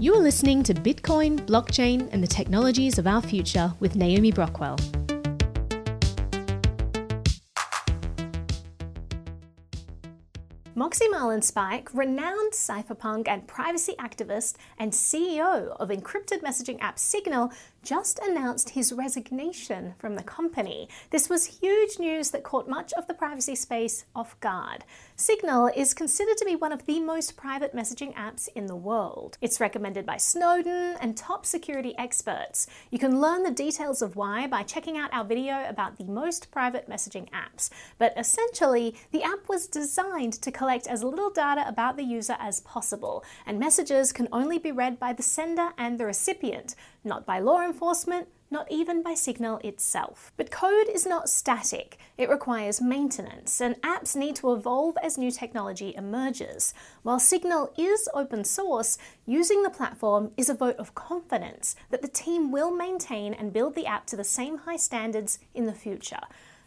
[0.00, 4.97] You are listening to Bitcoin, blockchain, and the technologies of our future with Naomi Brockwell.
[10.78, 17.50] Moxie Marlinspike, renowned cypherpunk and privacy activist and CEO of encrypted messaging app Signal,
[17.82, 20.88] just announced his resignation from the company.
[21.10, 24.84] This was huge news that caught much of the privacy space off guard.
[25.16, 29.36] Signal is considered to be one of the most private messaging apps in the world.
[29.40, 32.68] It's recommended by Snowden and top security experts.
[32.90, 36.52] You can learn the details of why by checking out our video about the most
[36.52, 37.70] private messaging apps.
[37.98, 42.60] But essentially, the app was designed to collect as little data about the user as
[42.60, 47.38] possible, and messages can only be read by the sender and the recipient, not by
[47.38, 50.32] law enforcement, not even by Signal itself.
[50.36, 55.30] But code is not static, it requires maintenance, and apps need to evolve as new
[55.30, 56.72] technology emerges.
[57.02, 62.08] While Signal is open source, using the platform is a vote of confidence that the
[62.08, 66.20] team will maintain and build the app to the same high standards in the future.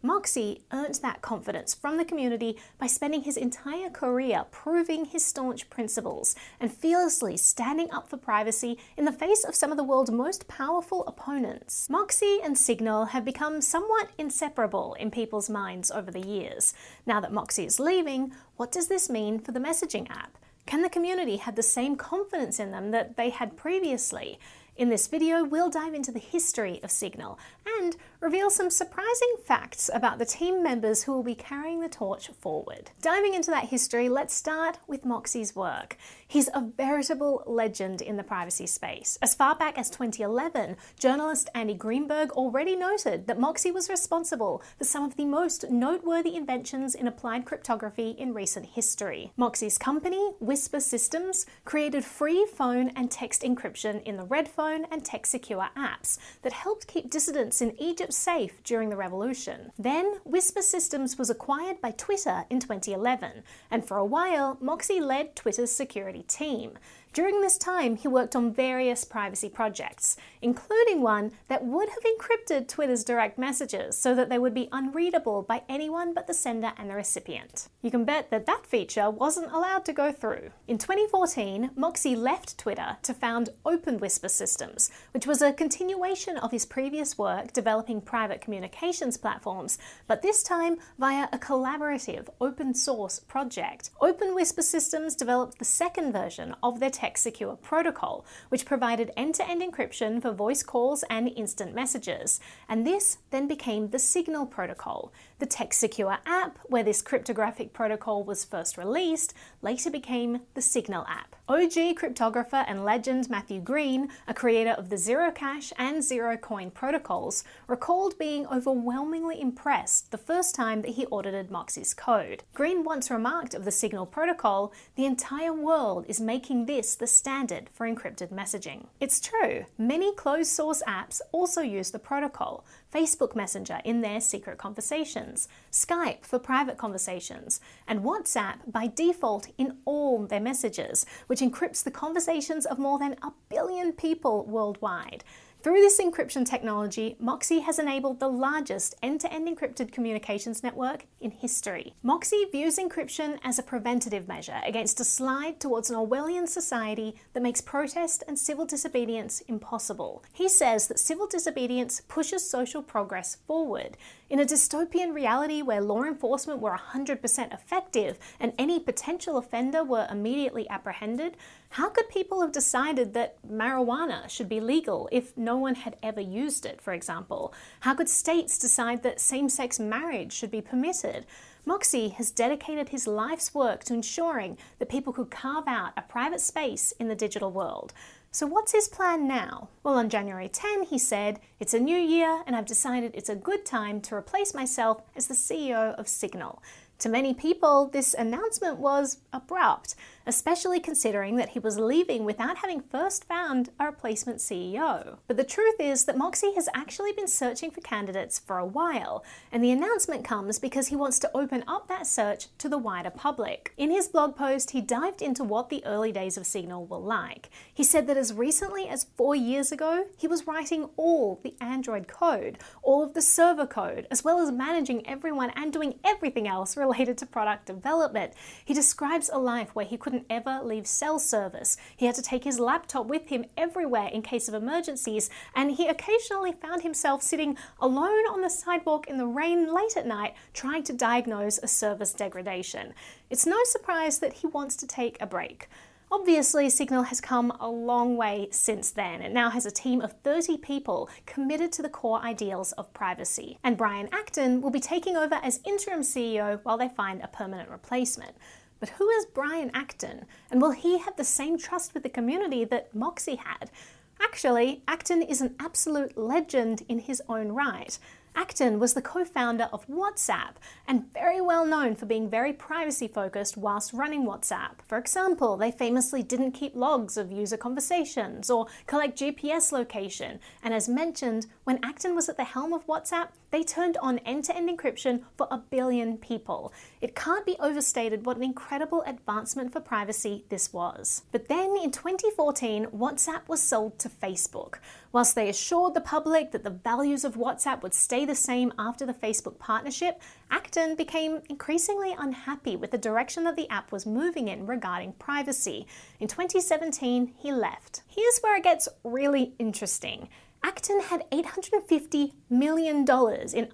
[0.00, 5.68] Moxie earned that confidence from the community by spending his entire career proving his staunch
[5.70, 10.12] principles and fearlessly standing up for privacy in the face of some of the world's
[10.12, 11.90] most powerful opponents.
[11.90, 16.74] Moxie and Signal have become somewhat inseparable in people's minds over the years.
[17.04, 20.38] Now that Moxie is leaving, what does this mean for the messaging app?
[20.64, 24.38] Can the community have the same confidence in them that they had previously?
[24.78, 27.36] In this video, we'll dive into the history of Signal
[27.80, 32.28] and reveal some surprising facts about the team members who will be carrying the torch
[32.40, 32.90] forward.
[33.00, 35.96] Diving into that history, let's start with Moxie's work.
[36.26, 39.18] He's a veritable legend in the privacy space.
[39.22, 44.84] As far back as 2011, journalist Andy Greenberg already noted that Moxie was responsible for
[44.84, 49.32] some of the most noteworthy inventions in applied cryptography in recent history.
[49.36, 55.04] Moxie's company, Whisper Systems, created free phone and text encryption in the Red Phone and
[55.04, 59.72] TextSecure apps that helped keep dissidents in Egypt safe during the revolution.
[59.78, 65.34] Then, Whisper Systems was acquired by Twitter in 2011, and for a while, Moxie led
[65.36, 66.78] Twitter's security team.
[67.12, 72.68] During this time, he worked on various privacy projects, including one that would have encrypted
[72.68, 76.90] Twitter's direct messages so that they would be unreadable by anyone but the sender and
[76.90, 77.68] the recipient.
[77.82, 80.50] You can bet that that feature wasn't allowed to go through.
[80.66, 86.50] In 2014, Moxie left Twitter to found Open Whisper Systems, which was a continuation of
[86.50, 93.18] his previous work developing private communications platforms, but this time via a collaborative open source
[93.18, 93.90] project.
[94.00, 99.48] Open Whisper Systems developed the second version of their TextSecure protocol, which provided end to
[99.48, 102.40] end encryption for voice calls and instant messages.
[102.68, 105.12] And this then became the Signal protocol.
[105.38, 111.36] The TextSecure app, where this cryptographic protocol was first released, later became the Signal app.
[111.48, 118.18] OG cryptographer and legend Matthew Green, a creator of the Zerocash and Zerocoin protocols, recalled
[118.18, 122.42] being overwhelmingly impressed the first time that he audited Moxie's code.
[122.52, 127.70] Green once remarked of the Signal protocol, the entire world is making this the standard
[127.72, 128.86] for encrypted messaging.
[129.00, 134.58] It's true, many closed source apps also use the protocol, Facebook Messenger in their secret
[134.58, 141.82] conversations, Skype for private conversations, and WhatsApp by default in all their messages, which encrypts
[141.82, 145.24] the conversations of more than a billion people worldwide.
[145.60, 151.06] Through this encryption technology, Moxie has enabled the largest end to end encrypted communications network
[151.20, 151.94] in history.
[152.00, 157.42] Moxie views encryption as a preventative measure against a slide towards an Orwellian society that
[157.42, 160.22] makes protest and civil disobedience impossible.
[160.32, 163.96] He says that civil disobedience pushes social progress forward.
[164.30, 170.06] In a dystopian reality where law enforcement were 100% effective and any potential offender were
[170.10, 171.34] immediately apprehended,
[171.70, 176.20] how could people have decided that marijuana should be legal if no one had ever
[176.20, 177.54] used it, for example?
[177.80, 181.24] How could states decide that same sex marriage should be permitted?
[181.64, 186.42] Moxie has dedicated his life's work to ensuring that people could carve out a private
[186.42, 187.94] space in the digital world.
[188.30, 189.68] So, what's his plan now?
[189.82, 193.34] Well, on January 10, he said, It's a new year, and I've decided it's a
[193.34, 196.62] good time to replace myself as the CEO of Signal.
[197.00, 199.94] To many people, this announcement was abrupt,
[200.26, 205.18] especially considering that he was leaving without having first found a replacement CEO.
[205.28, 209.24] But the truth is that Moxie has actually been searching for candidates for a while,
[209.52, 213.10] and the announcement comes because he wants to open up that search to the wider
[213.10, 213.72] public.
[213.76, 217.48] In his blog post, he dived into what the early days of Signal were like.
[217.72, 222.08] He said that as recently as four years ago, he was writing all the Android
[222.08, 226.76] code, all of the server code, as well as managing everyone and doing everything else
[226.76, 228.32] related related to product development.
[228.64, 231.76] He describes a life where he couldn't ever leave cell service.
[231.96, 235.86] He had to take his laptop with him everywhere in case of emergencies, and he
[235.86, 240.82] occasionally found himself sitting alone on the sidewalk in the rain late at night trying
[240.84, 242.94] to diagnose a service degradation.
[243.30, 245.68] It's no surprise that he wants to take a break.
[246.10, 249.20] Obviously, Signal has come a long way since then.
[249.20, 253.58] It now has a team of 30 people committed to the core ideals of privacy.
[253.62, 257.68] And Brian Acton will be taking over as interim CEO while they find a permanent
[257.68, 258.34] replacement.
[258.80, 260.24] But who is Brian Acton?
[260.50, 263.70] And will he have the same trust with the community that Moxie had?
[264.18, 267.98] Actually, Acton is an absolute legend in his own right.
[268.34, 270.54] Acton was the co founder of WhatsApp
[270.86, 274.80] and very well known for being very privacy focused whilst running WhatsApp.
[274.86, 280.40] For example, they famously didn't keep logs of user conversations or collect GPS location.
[280.62, 284.44] And as mentioned, when Acton was at the helm of WhatsApp, they turned on end
[284.44, 286.72] to end encryption for a billion people.
[287.00, 291.22] It can't be overstated what an incredible advancement for privacy this was.
[291.32, 294.74] But then in 2014, WhatsApp was sold to Facebook.
[295.10, 299.06] Whilst they assured the public that the values of WhatsApp would stay the same after
[299.06, 300.20] the Facebook partnership,
[300.50, 305.86] Acton became increasingly unhappy with the direction that the app was moving in regarding privacy.
[306.20, 308.02] In 2017, he left.
[308.06, 310.28] Here's where it gets really interesting.
[310.62, 313.04] Acton had $850 million in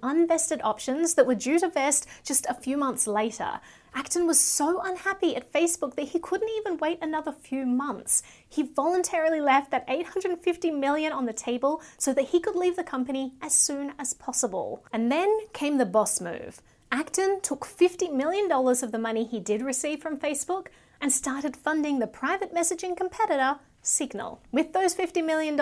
[0.03, 3.59] unvested options that were due to vest just a few months later.
[3.93, 8.23] Acton was so unhappy at Facebook that he couldn't even wait another few months.
[8.47, 12.83] He voluntarily left that 850 million on the table so that he could leave the
[12.83, 14.85] company as soon as possible.
[14.91, 16.61] And then came the boss move.
[16.91, 20.67] Acton took $50 million of the money he did receive from Facebook
[21.01, 24.41] and started funding the private messaging competitor Signal.
[24.51, 25.55] With those $50 million,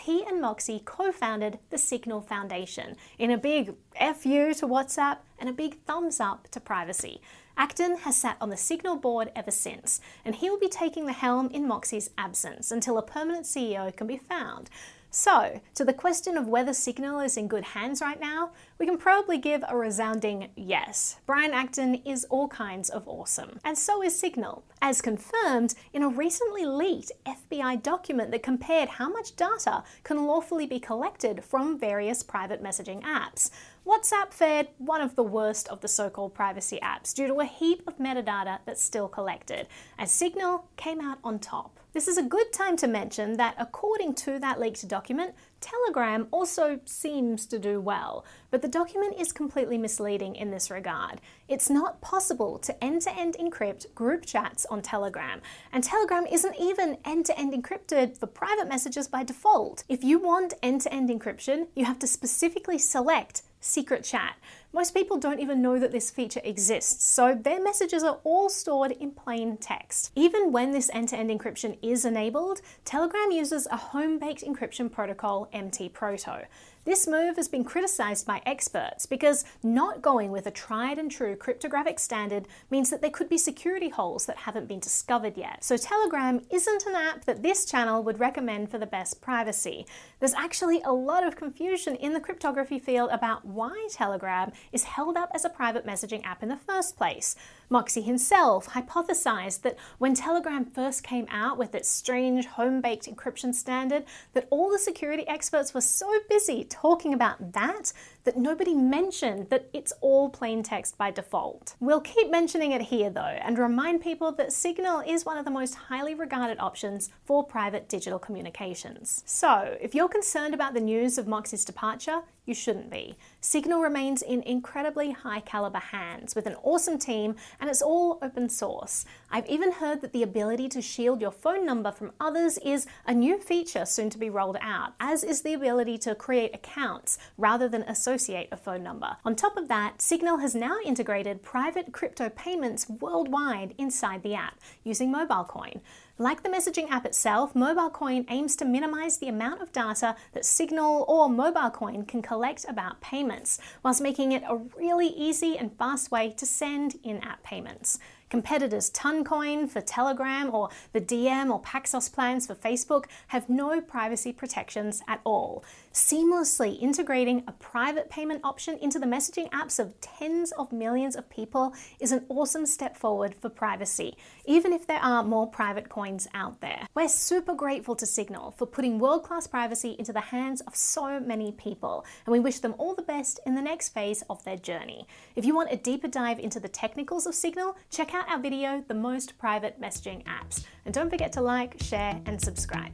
[0.00, 5.48] he and Moxie co founded the Signal Foundation in a big FU to WhatsApp and
[5.48, 7.20] a big thumbs up to privacy.
[7.56, 11.12] Acton has sat on the Signal board ever since, and he will be taking the
[11.12, 14.70] helm in Moxie's absence until a permanent CEO can be found.
[15.10, 18.98] So, to the question of whether Signal is in good hands right now, we can
[18.98, 21.16] probably give a resounding yes.
[21.24, 23.58] Brian Acton is all kinds of awesome.
[23.64, 29.08] And so is Signal, as confirmed in a recently leaked FBI document that compared how
[29.08, 33.50] much data can lawfully be collected from various private messaging apps.
[33.86, 37.46] WhatsApp fared one of the worst of the so called privacy apps due to a
[37.46, 39.66] heap of metadata that's still collected,
[39.96, 41.78] and Signal came out on top.
[41.98, 46.78] This is a good time to mention that according to that leaked document, Telegram also
[46.84, 51.20] seems to do well, but the document is completely misleading in this regard.
[51.48, 55.40] It's not possible to end to end encrypt group chats on Telegram,
[55.72, 59.82] and Telegram isn't even end to end encrypted for private messages by default.
[59.88, 64.36] If you want end to end encryption, you have to specifically select secret chat.
[64.70, 68.92] Most people don't even know that this feature exists, so their messages are all stored
[68.92, 70.12] in plain text.
[70.14, 74.92] Even when this end to end encryption is enabled, Telegram uses a home baked encryption
[74.92, 76.46] protocol, MT Proto.
[76.88, 81.36] This move has been criticized by experts because not going with a tried and true
[81.36, 85.62] cryptographic standard means that there could be security holes that haven't been discovered yet.
[85.62, 89.84] So, Telegram isn't an app that this channel would recommend for the best privacy.
[90.18, 95.18] There's actually a lot of confusion in the cryptography field about why Telegram is held
[95.18, 97.36] up as a private messaging app in the first place.
[97.70, 103.54] Moxie himself hypothesized that when Telegram first came out with its strange home baked encryption
[103.54, 107.92] standard, that all the security experts were so busy talking about that
[108.28, 111.74] that nobody mentioned that it's all plain text by default.
[111.80, 115.50] We'll keep mentioning it here though and remind people that Signal is one of the
[115.50, 119.22] most highly regarded options for private digital communications.
[119.24, 123.16] So, if you're concerned about the news of Moxie's departure, you shouldn't be.
[123.40, 128.48] Signal remains in incredibly high caliber hands with an awesome team and it's all open
[128.48, 129.04] source.
[129.30, 133.12] I've even heard that the ability to shield your phone number from others is a
[133.12, 137.68] new feature soon to be rolled out, as is the ability to create accounts rather
[137.68, 139.16] than associate a phone number.
[139.24, 144.58] On top of that, Signal has now integrated private crypto payments worldwide inside the app
[144.82, 145.80] using MobileCoin.
[146.20, 151.04] Like the messaging app itself, MobileCoin aims to minimize the amount of data that Signal
[151.06, 156.34] or MobileCoin can collect about payments, whilst making it a really easy and fast way
[156.36, 158.00] to send in app payments.
[158.30, 164.32] Competitors Toncoin for Telegram or the Diem or Paxos plans for Facebook have no privacy
[164.32, 165.64] protections at all.
[165.98, 171.28] Seamlessly integrating a private payment option into the messaging apps of tens of millions of
[171.28, 176.28] people is an awesome step forward for privacy, even if there are more private coins
[176.34, 176.86] out there.
[176.94, 181.18] We're super grateful to Signal for putting world class privacy into the hands of so
[181.18, 184.56] many people, and we wish them all the best in the next phase of their
[184.56, 185.04] journey.
[185.34, 188.84] If you want a deeper dive into the technicals of Signal, check out our video,
[188.86, 190.64] The Most Private Messaging Apps.
[190.84, 192.92] And don't forget to like, share, and subscribe.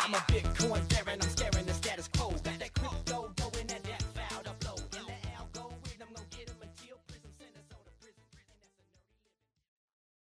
[0.00, 2.37] I'm a Bitcoin baron, I'm scaring the status quo.